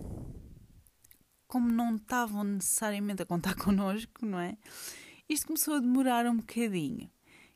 [1.47, 4.57] como não estavam necessariamente a contar connosco, não é?
[5.27, 7.09] Isto começou a demorar um bocadinho.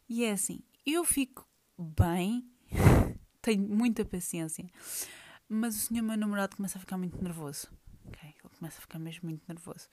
[0.07, 1.47] E é assim, eu fico
[1.77, 2.49] bem,
[3.41, 4.69] tenho muita paciência,
[5.47, 7.67] mas o senhor meu namorado começa a ficar muito nervoso.
[8.07, 8.29] Okay?
[8.29, 9.87] Ele começa a ficar mesmo muito nervoso.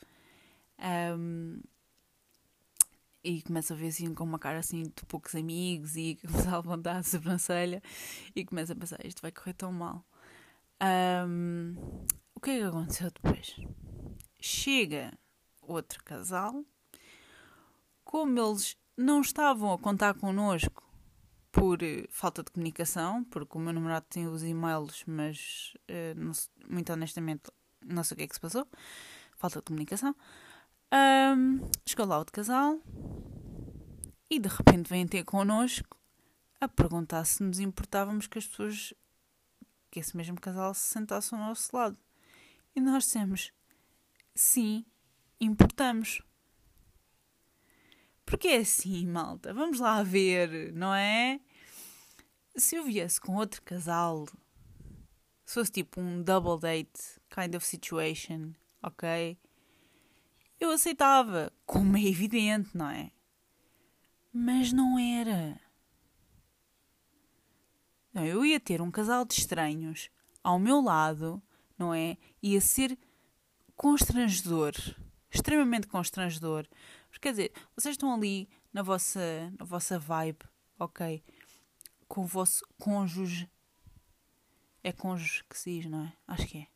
[1.18, 1.61] Um,
[3.22, 6.59] e começa a ver assim com uma cara assim de poucos amigos e começa a
[6.59, 7.82] levantar a sobrancelha
[8.35, 10.04] e começa a pensar, isto vai correr tão mal.
[10.80, 11.74] Um,
[12.35, 13.56] o que é que aconteceu depois?
[14.40, 15.12] Chega
[15.62, 16.64] outro casal,
[18.05, 20.83] como eles não estavam a contar connosco
[21.51, 26.33] por uh, falta de comunicação, porque o meu namorado tem os e-mails, mas uh, não,
[26.68, 27.51] muito honestamente
[27.85, 28.66] não sei o que é que se passou,
[29.37, 30.14] falta de comunicação.
[30.92, 32.81] Um, chegou lá outro casal
[34.31, 35.96] e de repente vêm ter connosco
[36.61, 38.94] a perguntar se nos importávamos que as pessoas,
[39.90, 41.96] que esse mesmo casal se sentasse ao nosso lado.
[42.75, 43.53] E nós dissemos:
[44.37, 44.85] sim,
[45.40, 46.22] importamos.
[48.25, 49.55] Porque é assim, malta.
[49.55, 51.40] Vamos lá ver, não é?
[52.55, 54.27] Se eu viesse com outro casal,
[55.44, 59.38] se fosse tipo um double date kind of situation, ok?
[60.59, 63.12] Eu aceitava, como é evidente, não é?
[64.33, 65.61] Mas não era.
[68.12, 70.11] Não, eu ia ter um casal de estranhos
[70.42, 71.42] ao meu lado,
[71.79, 72.16] não é?
[72.42, 72.99] Ia ser
[73.76, 74.72] constrangedor,
[75.30, 76.66] extremamente constrangedor.
[77.08, 80.44] Porque, quer dizer, vocês estão ali na vossa, na vossa vibe,
[80.78, 81.22] ok?
[82.08, 83.48] Com o vosso cônjuge.
[84.82, 86.12] É cônjuge que se diz, não é?
[86.26, 86.66] Acho que é.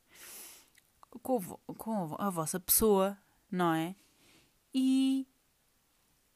[1.22, 1.40] Com,
[1.76, 3.18] com a vossa pessoa,
[3.50, 3.96] não é?
[4.72, 5.26] E,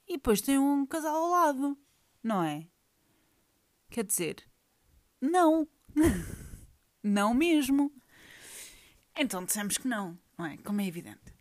[0.09, 1.79] e depois tem um casal ao lado,
[2.23, 2.67] não é?
[3.91, 4.45] Quer dizer,
[5.21, 5.69] não,
[7.03, 7.93] não mesmo.
[9.17, 10.57] Então dissemos que não, não é?
[10.59, 11.35] Como é evidente.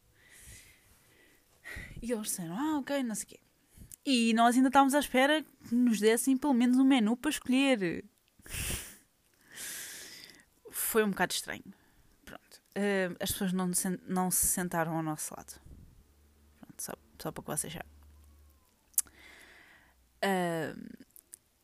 [2.01, 3.39] E eles disseram, ah, ok, não sei o quê.
[4.05, 8.03] E nós ainda estávamos à espera que nos dessem pelo menos um menu para escolher.
[10.69, 11.63] Foi um bocado estranho.
[12.25, 12.61] Pronto.
[12.75, 13.71] Uh, as pessoas não,
[14.05, 15.61] não se sentaram ao nosso lado.
[16.59, 17.85] Pronto, só, só para que vocês já.
[20.25, 21.07] Uh,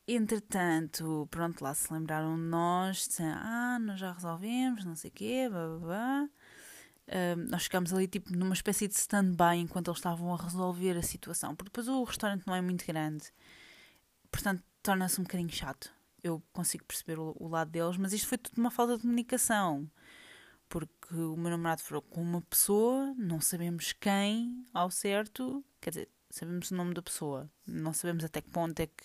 [0.08, 5.12] entretanto, pronto, lá se lembraram de nós, disseram, ah, nós já resolvemos, não sei o
[5.12, 6.28] quê, blá, blá, blá
[7.48, 11.54] nós ficámos ali tipo numa espécie de stand-by enquanto eles estavam a resolver a situação,
[11.56, 13.24] porque depois o restaurante não é muito grande,
[14.30, 15.92] portanto torna-se um bocadinho chato.
[16.22, 19.90] Eu consigo perceber o, o, lado deles, mas isto foi tudo uma falta de comunicação.
[20.68, 26.08] Porque o meu namorado falou com uma pessoa, não sabemos quem ao certo, quer dizer,
[26.30, 29.04] sabemos o nome da pessoa, não sabemos até que ponto é que.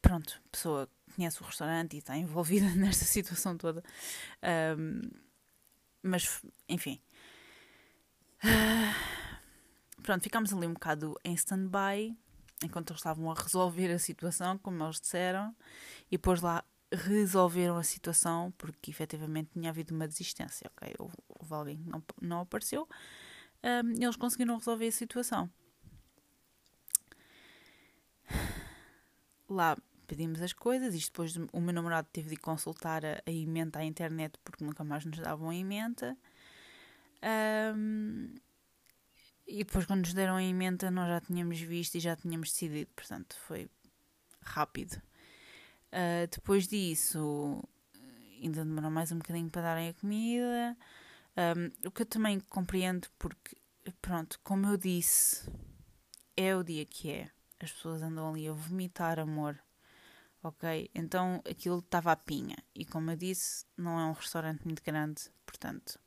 [0.00, 3.82] Pronto, a pessoa conhece o restaurante e está envolvida nesta situação toda.
[4.78, 5.23] Um,
[6.04, 7.00] mas, enfim.
[10.02, 12.16] Pronto, ficámos ali um bocado em stand-by
[12.62, 15.54] enquanto eles estavam a resolver a situação, como eles disseram,
[16.08, 20.94] e depois lá resolveram a situação porque efetivamente tinha havido uma desistência, ok?
[20.98, 22.88] Houve, houve alguém que não, não apareceu
[23.64, 25.50] um, eles conseguiram resolver a situação.
[29.48, 33.80] Lá pedimos as coisas, e depois o meu namorado teve de consultar a, a emenda
[33.80, 36.16] à internet porque nunca mais nos davam a emenda.
[37.76, 38.34] Um,
[39.46, 42.90] e depois, quando nos deram a emenda, nós já tínhamos visto e já tínhamos decidido,
[42.94, 43.68] portanto, foi
[44.40, 44.94] rápido.
[45.92, 47.62] Uh, depois disso,
[48.42, 50.76] ainda demorou mais um bocadinho para darem a comida.
[51.36, 53.56] Um, o que eu também compreendo, porque,
[54.00, 55.50] pronto, como eu disse,
[56.36, 57.30] é o dia que é.
[57.60, 59.58] As pessoas andam ali a vomitar amor
[60.44, 60.90] ok?
[60.94, 62.56] Então aquilo estava à pinha.
[62.74, 65.98] E como eu disse, não é um restaurante muito grande, portanto,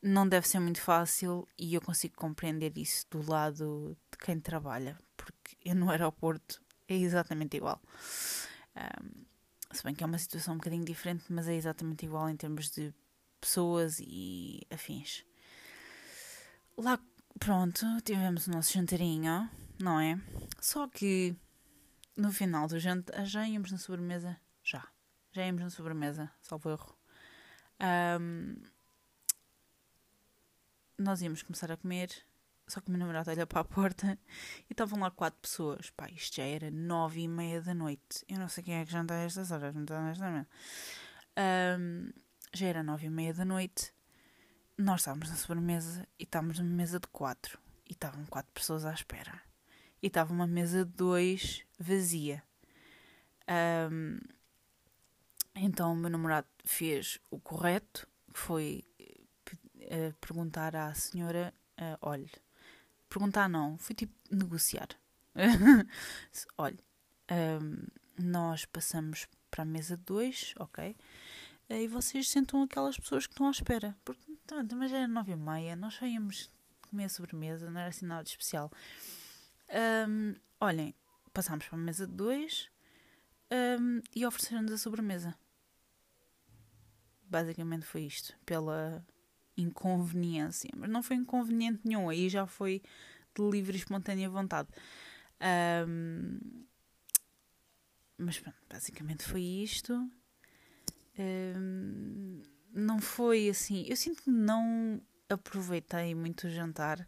[0.00, 4.96] não deve ser muito fácil e eu consigo compreender isso do lado de quem trabalha,
[5.16, 7.80] porque eu no aeroporto é exatamente igual.
[8.76, 9.24] Um,
[9.72, 12.70] se bem que é uma situação um bocadinho diferente, mas é exatamente igual em termos
[12.70, 12.94] de
[13.40, 15.24] pessoas e afins.
[16.76, 16.98] Lá,
[17.40, 20.20] pronto, tivemos o nosso jantarinho, não é?
[20.60, 21.34] Só que
[22.16, 24.36] no final do jantar, já íamos na sobremesa?
[24.62, 24.88] Já.
[25.32, 26.98] Já íamos na sobremesa, salvo erro.
[28.18, 28.56] Um,
[30.98, 32.10] nós íamos começar a comer,
[32.66, 34.18] só que o meu namorado olha para a porta
[34.68, 35.90] e estavam lá quatro pessoas.
[35.90, 38.24] Pá, isto já era nove e meia da noite.
[38.26, 40.48] Eu não sei quem é que janta a estas horas, não está honestamente.
[41.78, 42.10] Um,
[42.54, 43.92] já era nove e meia da noite.
[44.78, 47.58] Nós estávamos na sobremesa e estávamos numa mesa de quatro.
[47.88, 49.46] E estavam quatro pessoas à espera
[50.02, 52.42] e estava uma mesa de dois vazia.
[53.90, 54.18] Um,
[55.54, 58.84] então o meu namorado fez o correto, foi
[59.50, 62.30] uh, perguntar à senhora: uh, olhe,
[63.08, 64.88] perguntar não, foi tipo negociar.
[66.58, 66.78] olhe,
[67.30, 67.86] um,
[68.18, 70.96] nós passamos para a mesa de dois, ok?
[71.68, 73.96] E vocês sentam aquelas pessoas que estão à espera.
[74.04, 74.20] Porque
[74.88, 76.48] já era nove e meia, nós só íamos
[76.82, 78.70] comer sobremesa, não era assim nada de especial.
[80.08, 80.94] Um, olhem,
[81.32, 82.70] passámos para a mesa de dois
[83.80, 85.34] um, e ofereceram-nos a sobremesa.
[87.28, 89.04] Basicamente foi isto, pela
[89.56, 90.70] inconveniência.
[90.76, 92.82] Mas não foi inconveniente nenhum, aí já foi
[93.34, 94.68] de livre e espontânea vontade.
[95.86, 96.38] Um,
[98.18, 99.92] mas pronto, basicamente foi isto.
[101.18, 103.84] Um, não foi assim.
[103.86, 107.06] Eu sinto que não aproveitei muito o jantar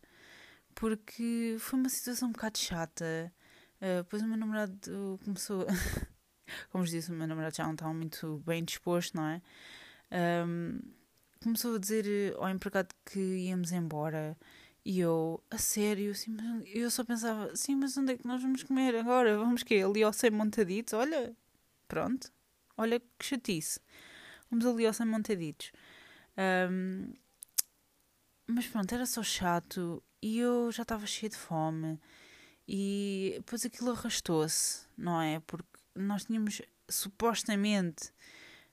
[0.78, 3.32] porque foi uma situação um bocado chata.
[3.80, 5.66] Uh, depois o meu namorado começou.
[6.70, 9.42] Como vos disse, o meu namorado já não estava muito bem disposto, não é?
[10.46, 10.78] Um,
[11.42, 14.36] começou a dizer ao empregado que íamos embora.
[14.84, 16.12] E eu, a sério,
[16.66, 19.36] eu só pensava, sim, mas onde é que nós vamos comer agora?
[19.36, 20.94] Vamos que Ali ao Sem Montaditos?
[20.94, 21.36] Olha,
[21.88, 22.32] pronto,
[22.76, 23.80] olha que chatice.
[24.48, 25.72] Vamos ali ao Sem Montaditos.
[26.70, 27.12] Um,
[28.46, 32.00] mas pronto, era só chato e eu já estava cheia de fome.
[32.66, 35.40] E depois aquilo arrastou-se, não é?
[35.40, 38.12] Porque nós tínhamos supostamente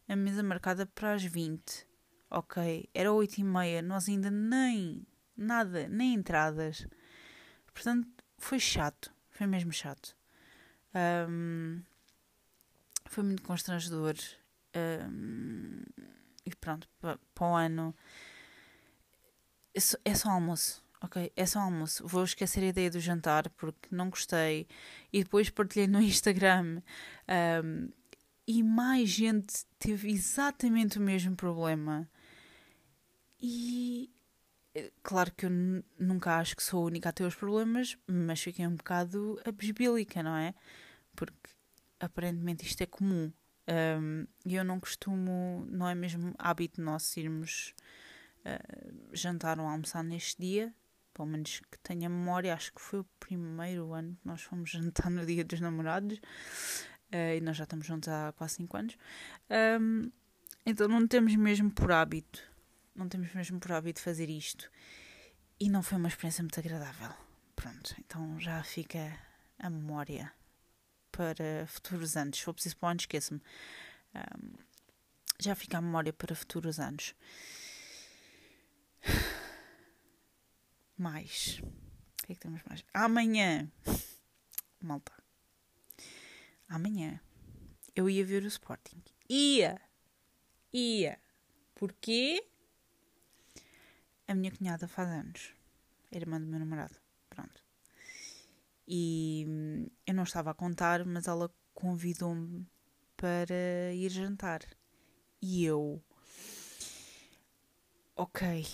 [0.08, 1.88] a mesa marcada para as 20.
[2.29, 5.05] Ok, era 8 e meia, nós ainda nem
[5.38, 6.86] nada, nem entradas.
[7.73, 10.15] Portanto, foi chato, foi mesmo chato.
[11.29, 11.81] Um,
[13.05, 14.15] foi muito constrangedor.
[14.75, 15.84] Um,
[16.45, 17.95] e pronto, para, o ano
[19.73, 20.84] é só, é só almoço.
[21.05, 22.07] Ok, é só almoço.
[22.07, 24.67] Vou esquecer a ideia do jantar porque não gostei.
[25.13, 26.81] E depois partilhei no Instagram
[27.63, 27.89] um,
[28.47, 32.09] e mais gente teve exatamente o mesmo problema.
[33.39, 34.09] E
[34.73, 35.51] eh, claro que eu
[35.99, 40.23] nunca acho que sou a única a ter os problemas, mas fiquei um bocado abisbílica,
[40.23, 40.55] não é?
[41.15, 41.51] Porque
[41.99, 43.31] aparentemente isto é comum.
[43.67, 47.75] E um, eu não costumo, não é mesmo hábito nosso irmos
[48.43, 50.73] uh, jantar ou almoçar neste dia,
[51.15, 55.10] pelo menos que tenha memória, acho que foi o primeiro ano que nós fomos jantar
[55.10, 56.19] no dia dos namorados.
[57.12, 58.97] Uh, e nós já estamos juntos há quase 5 anos.
[59.80, 60.12] Um,
[60.65, 62.43] então não temos mesmo por hábito,
[62.93, 64.69] não temos mesmo por hábito fazer isto.
[65.58, 67.13] E não foi uma experiência muito agradável.
[67.56, 69.17] Pronto, então já fica
[69.58, 70.32] a memória
[71.12, 72.39] para futuros anos.
[72.39, 73.41] Se for preciso para esqueça-me.
[74.13, 74.54] Um,
[75.39, 77.15] já fica a memória para futuros anos.
[80.97, 81.60] Mais.
[81.60, 82.84] O que é que temos mais?
[82.93, 83.71] Amanhã.
[84.81, 85.25] Malta
[86.67, 87.19] amanhã
[87.95, 89.01] eu ia ver o Sporting.
[89.29, 89.79] Ia!
[90.73, 91.17] Ia!
[91.73, 92.45] Porquê?
[94.27, 95.53] A minha cunhada faz anos.
[96.12, 96.95] A irmã do meu namorado.
[97.29, 97.63] Pronto.
[98.88, 102.67] E hum, eu não estava a contar, mas ela convidou-me
[103.15, 104.62] para ir jantar.
[105.41, 106.03] E eu.
[108.15, 108.65] Ok.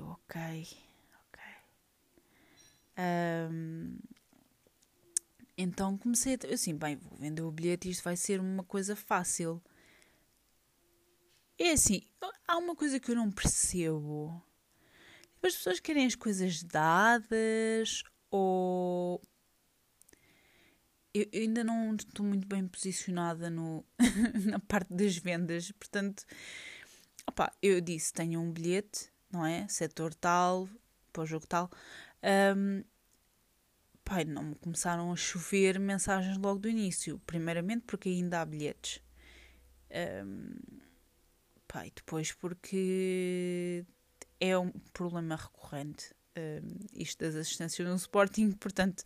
[0.00, 0.66] Eu, ok.
[1.28, 1.42] Ok.
[2.98, 3.98] Um,
[5.56, 6.54] então comecei a.
[6.54, 9.62] Assim, bem, vou vender o bilhete isto vai ser uma coisa fácil.
[11.58, 12.02] É assim,
[12.48, 14.42] há uma coisa que eu não percebo.
[15.42, 19.20] As pessoas querem as coisas dadas ou.
[21.12, 23.84] Eu, eu ainda não estou muito bem posicionada no,
[24.46, 26.24] na parte das vendas, portanto,
[27.26, 29.66] opa, eu disse: tenho um bilhete, não é?
[29.68, 30.68] Setor tal,
[31.12, 31.70] para o jogo tal.
[32.56, 32.82] Um,
[34.04, 37.20] pai, não me começaram a chover mensagens logo do início.
[37.26, 39.02] Primeiramente porque ainda há bilhetes.
[40.24, 40.54] Um,
[41.66, 43.84] pai, depois porque
[44.40, 49.02] é um problema recorrente um, isto das assistências no Sporting, portanto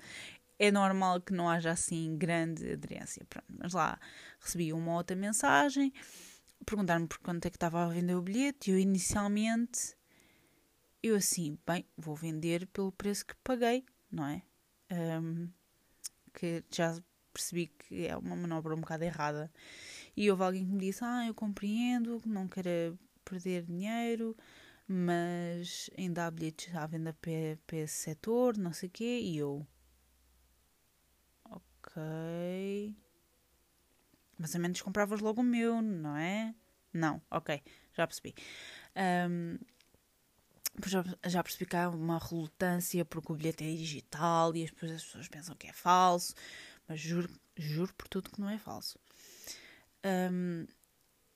[0.59, 3.25] é normal que não haja assim grande aderência.
[3.29, 3.99] Pronto, mas lá
[4.41, 5.93] recebi uma outra mensagem,
[6.65, 9.97] perguntaram-me por quanto é que estava a vender o bilhete e eu inicialmente
[11.07, 14.43] eu assim, bem, vou vender pelo preço que paguei, não é?
[14.91, 15.49] um,
[16.33, 16.97] que já
[17.33, 19.53] percebi que é uma manobra um bocado errada.
[20.17, 24.37] E houve alguém que me disse: Ah, eu compreendo, não quero perder dinheiro,
[24.87, 29.21] mas ainda há bilhetes à venda para, esse setor, não sei o quê.
[29.23, 29.67] E eu.
[31.45, 32.95] Ok.
[34.39, 36.55] Mas a menos compravas logo o meu, não é?
[36.93, 37.61] Não, ok,
[37.93, 38.35] já percebi.
[38.97, 39.59] Um,
[41.27, 45.29] já, percebi que há uma relutância porque o bilhete é digital e depois as pessoas
[45.29, 46.35] pensam que é falso,
[46.89, 48.99] mas juro, juro por tudo que não é falso.
[50.05, 50.67] Um,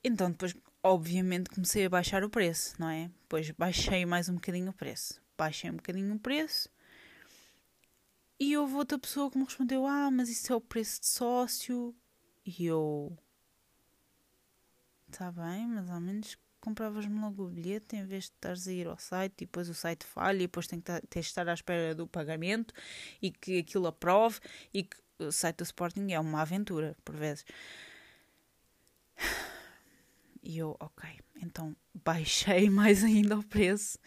[0.03, 3.09] então depois, obviamente, comecei a baixar o preço, não é?
[3.21, 5.21] Depois baixei mais um bocadinho o preço.
[5.37, 6.69] Baixei um bocadinho o preço
[8.39, 11.93] e houve outra pessoa que me respondeu: Ah, mas isso é o preço de sócio.
[12.45, 13.17] E eu.
[15.09, 18.87] Está bem, mas ao menos compravas-me logo o bilhete em vez de estares a ir
[18.87, 21.53] ao site e depois o site falha e depois tem que ter de estar à
[21.53, 22.73] espera do pagamento
[23.21, 24.39] e que aquilo aprove
[24.73, 27.45] e que o site do Sporting é uma aventura, por vezes.
[30.41, 31.09] E eu, ok,
[31.41, 33.99] então baixei mais ainda o preço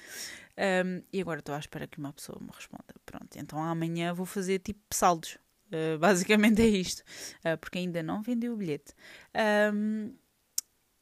[0.57, 2.85] um, e agora estou à espera que uma pessoa me responda.
[3.05, 5.39] Pronto, então amanhã vou fazer tipo saldos.
[5.69, 7.01] Uh, basicamente é isto,
[7.45, 8.95] uh, porque ainda não vendi o bilhete.
[9.73, 10.15] Um,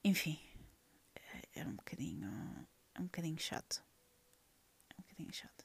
[0.04, 0.38] enfim,
[1.60, 2.28] era um bocadinho.
[2.94, 3.82] É um bocadinho chato.
[4.90, 5.64] É um bocadinho chato.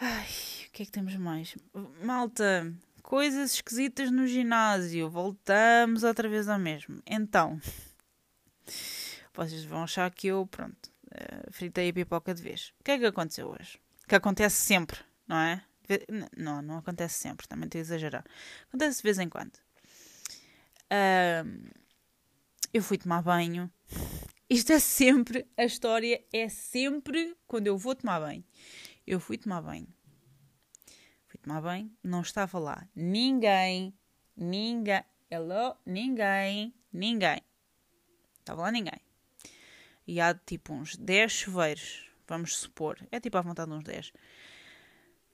[0.00, 0.28] Ai,
[0.66, 1.56] o que é que temos mais?
[2.02, 5.10] Malta, coisas esquisitas no ginásio.
[5.10, 7.02] Voltamos outra vez ao mesmo.
[7.06, 7.60] Então,
[9.34, 12.72] vocês vão achar que eu, pronto, uh, fritei a pipoca de vez.
[12.80, 13.80] O que é que aconteceu hoje?
[14.08, 15.64] Que acontece sempre, não é?
[16.36, 18.24] Não, não acontece sempre, também estou a exagerar.
[18.68, 19.58] Acontece de vez em quando.
[22.72, 23.70] Eu fui tomar banho.
[24.48, 28.44] Isto é sempre, a história é sempre quando eu vou tomar banho.
[29.06, 29.86] Eu fui tomar banho.
[31.28, 33.94] Fui tomar banho, não estava lá ninguém,
[34.36, 37.40] ninguém, hello, ninguém, ninguém.
[38.40, 39.00] Estava lá ninguém.
[40.04, 42.98] E há tipo uns 10 chuveiros, vamos supor.
[43.12, 44.12] É tipo à vontade de uns 10.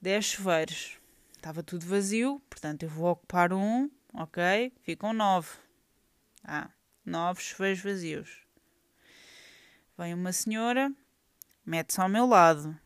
[0.02, 0.98] 10 chuveiros.
[1.34, 4.72] Estava tudo vazio, portanto eu vou ocupar um, ok?
[4.82, 5.48] Ficam 9.
[6.44, 6.70] Ah,
[7.04, 8.45] nove chuveiros vazios.
[9.98, 10.92] Vem uma senhora,
[11.64, 12.78] mete-se ao meu lado.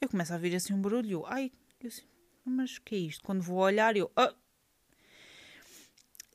[0.00, 1.24] Eu começo a ouvir assim um barulho.
[1.26, 1.52] Ai,
[1.84, 2.06] assim,
[2.44, 3.22] mas o que é isto?
[3.22, 4.10] Quando vou olhar, eu.
[4.16, 4.44] Oh!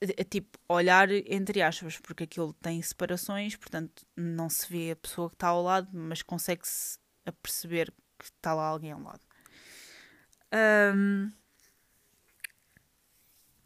[0.02, 5.30] é, tipo, olhar entre aspas, porque aquilo tem separações, portanto não se vê a pessoa
[5.30, 6.98] que está ao lado, mas consegue-se
[7.44, 9.22] perceber que está lá alguém ao lado.
[10.96, 11.30] Um,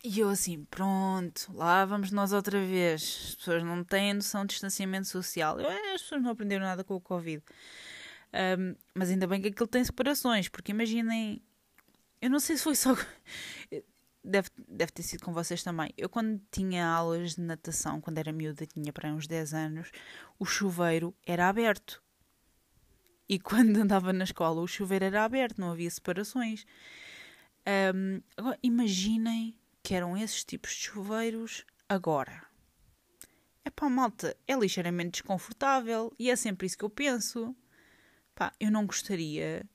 [0.03, 3.27] e eu assim, pronto, lá vamos nós outra vez.
[3.29, 5.59] As pessoas não têm noção de distanciamento social.
[5.59, 7.41] Eu, as pessoas não aprenderam nada com o Covid.
[8.33, 11.41] Um, mas ainda bem que aquilo tem separações, porque imaginem.
[12.21, 12.93] Eu não sei se foi só.
[14.25, 15.93] Deve, deve ter sido com vocês também.
[15.97, 19.91] Eu, quando tinha aulas de natação, quando era miúda, tinha para uns 10 anos,
[20.39, 22.01] o chuveiro era aberto.
[23.27, 26.65] E quando andava na escola, o chuveiro era aberto, não havia separações.
[27.93, 32.47] Um, agora, imaginem que eram esses tipos de chuveiros agora.
[33.65, 37.55] É pá, malta, é ligeiramente desconfortável e é sempre isso que eu penso.
[38.33, 39.65] Pá, eu não gostaria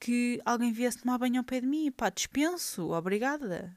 [0.00, 1.92] que alguém viesse tomar banho ao pé de mim.
[1.92, 3.76] Pá, dispenso, obrigada.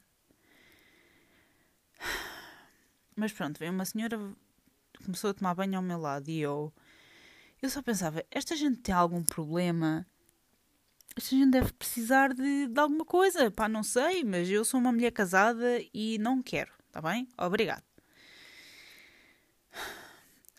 [3.16, 4.18] Mas pronto, veio uma senhora,
[5.03, 6.74] começou a tomar banho ao meu lado e eu.
[7.62, 10.07] Eu só pensava, esta gente tem algum problema
[11.16, 13.51] esta gente deve precisar de, de alguma coisa.
[13.51, 17.28] Pá, não sei, mas eu sou uma mulher casada e não quero, tá bem?
[17.38, 17.84] Obrigado.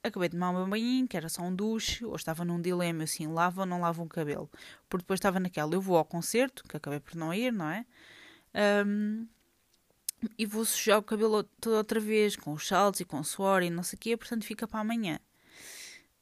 [0.03, 3.29] Acabei de tomar um banho, que era só um duche, ou estava num dilema assim,
[3.29, 4.51] lava ou não lava um cabelo.
[4.89, 7.87] Porque depois estava naquela, eu vou ao concerto, que acabei por não ir, não é?
[8.85, 9.29] Um,
[10.37, 13.63] e vou sujar o cabelo toda outra vez, com os saltos e com o suor
[13.63, 15.21] e não sei o quê, portanto fica para amanhã.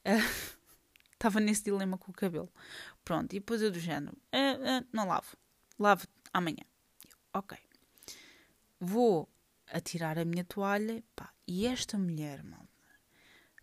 [0.05, 0.59] Uh,
[1.20, 2.50] Estava nesse dilema com o cabelo.
[3.04, 5.36] Pronto, e depois eu do género, ah, ah, não lavo,
[5.78, 6.64] lavo amanhã.
[7.04, 7.58] Eu, ok.
[8.80, 9.28] Vou
[9.66, 12.66] atirar a minha toalha, pá, e esta mulher, mal,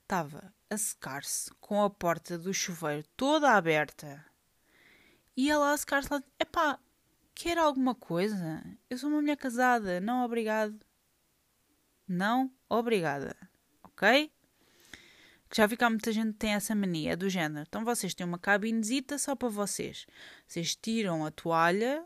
[0.03, 4.23] estava a secar-se com a porta do chuveiro toda aberta.
[5.35, 6.79] E ela a secar-se lá, epá,
[7.33, 8.63] quer alguma coisa?
[8.87, 10.79] Eu sou uma mulher casada, não obrigado.
[12.07, 13.35] Não obrigada,
[13.81, 14.31] ok?
[15.49, 17.65] Que já há muita gente que tem essa mania do género.
[17.67, 20.05] Então vocês têm uma cabinezita só para vocês.
[20.47, 22.05] Vocês tiram a toalha,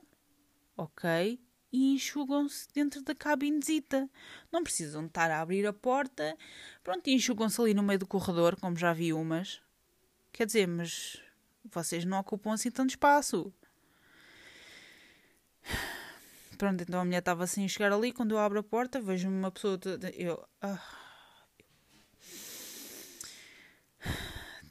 [0.77, 1.39] ok?
[1.71, 4.09] E enxugam-se dentro da cabinezita.
[4.51, 6.37] Não precisam estar a abrir a porta.
[6.83, 9.61] Pronto, enxugam-se ali no meio do corredor, como já vi umas.
[10.31, 11.21] Quer dizer, mas
[11.65, 13.53] vocês não ocupam assim tanto espaço.
[16.57, 18.11] Pronto, então a mulher estava assim a chegar ali.
[18.11, 19.79] Quando eu abro a porta, vejo uma pessoa.
[20.13, 20.47] Eu.
[20.61, 20.79] Ah,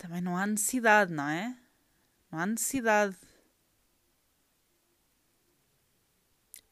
[0.01, 1.55] também não há necessidade, não é?
[2.33, 3.17] Não há necessidade.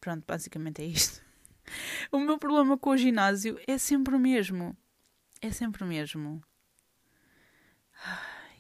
[0.01, 1.27] Pronto, basicamente é isto.
[2.11, 4.75] O meu problema com o ginásio é sempre o mesmo.
[5.43, 6.43] É sempre o mesmo.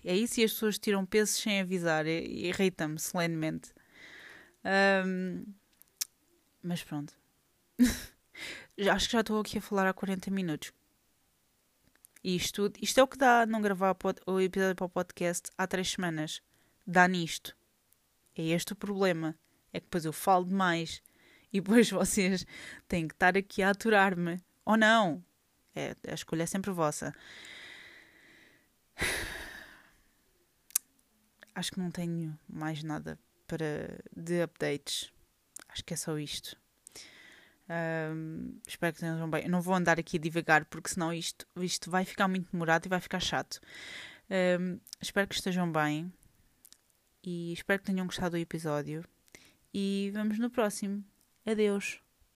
[0.04, 2.06] É isso e as pessoas tiram pesos sem avisar.
[2.06, 3.72] Irrita-me solenemente.
[5.06, 5.46] Um,
[6.62, 7.14] mas pronto.
[8.92, 10.70] Acho que já estou aqui a falar há 40 minutos.
[12.28, 15.92] Isto, isto é o que dá não gravar o episódio para o podcast há três
[15.92, 16.42] semanas.
[16.86, 17.56] Dá nisto.
[18.36, 19.34] É este o problema.
[19.72, 21.02] É que depois eu falo demais
[21.50, 22.44] e depois vocês
[22.86, 24.44] têm que estar aqui a aturar-me.
[24.66, 25.24] Ou não.
[25.74, 27.14] É, a escolha é sempre vossa.
[31.54, 35.10] Acho que não tenho mais nada para de updates.
[35.66, 36.58] Acho que é só isto.
[37.70, 39.44] Um, espero que estejam bem.
[39.44, 42.86] Eu não vou andar aqui a divagar porque senão isto, isto vai ficar muito demorado
[42.86, 43.60] e vai ficar chato.
[44.60, 46.12] Um, espero que estejam bem
[47.22, 49.04] e espero que tenham gostado do episódio.
[49.72, 51.04] E vamos no próximo.
[51.46, 52.07] Adeus.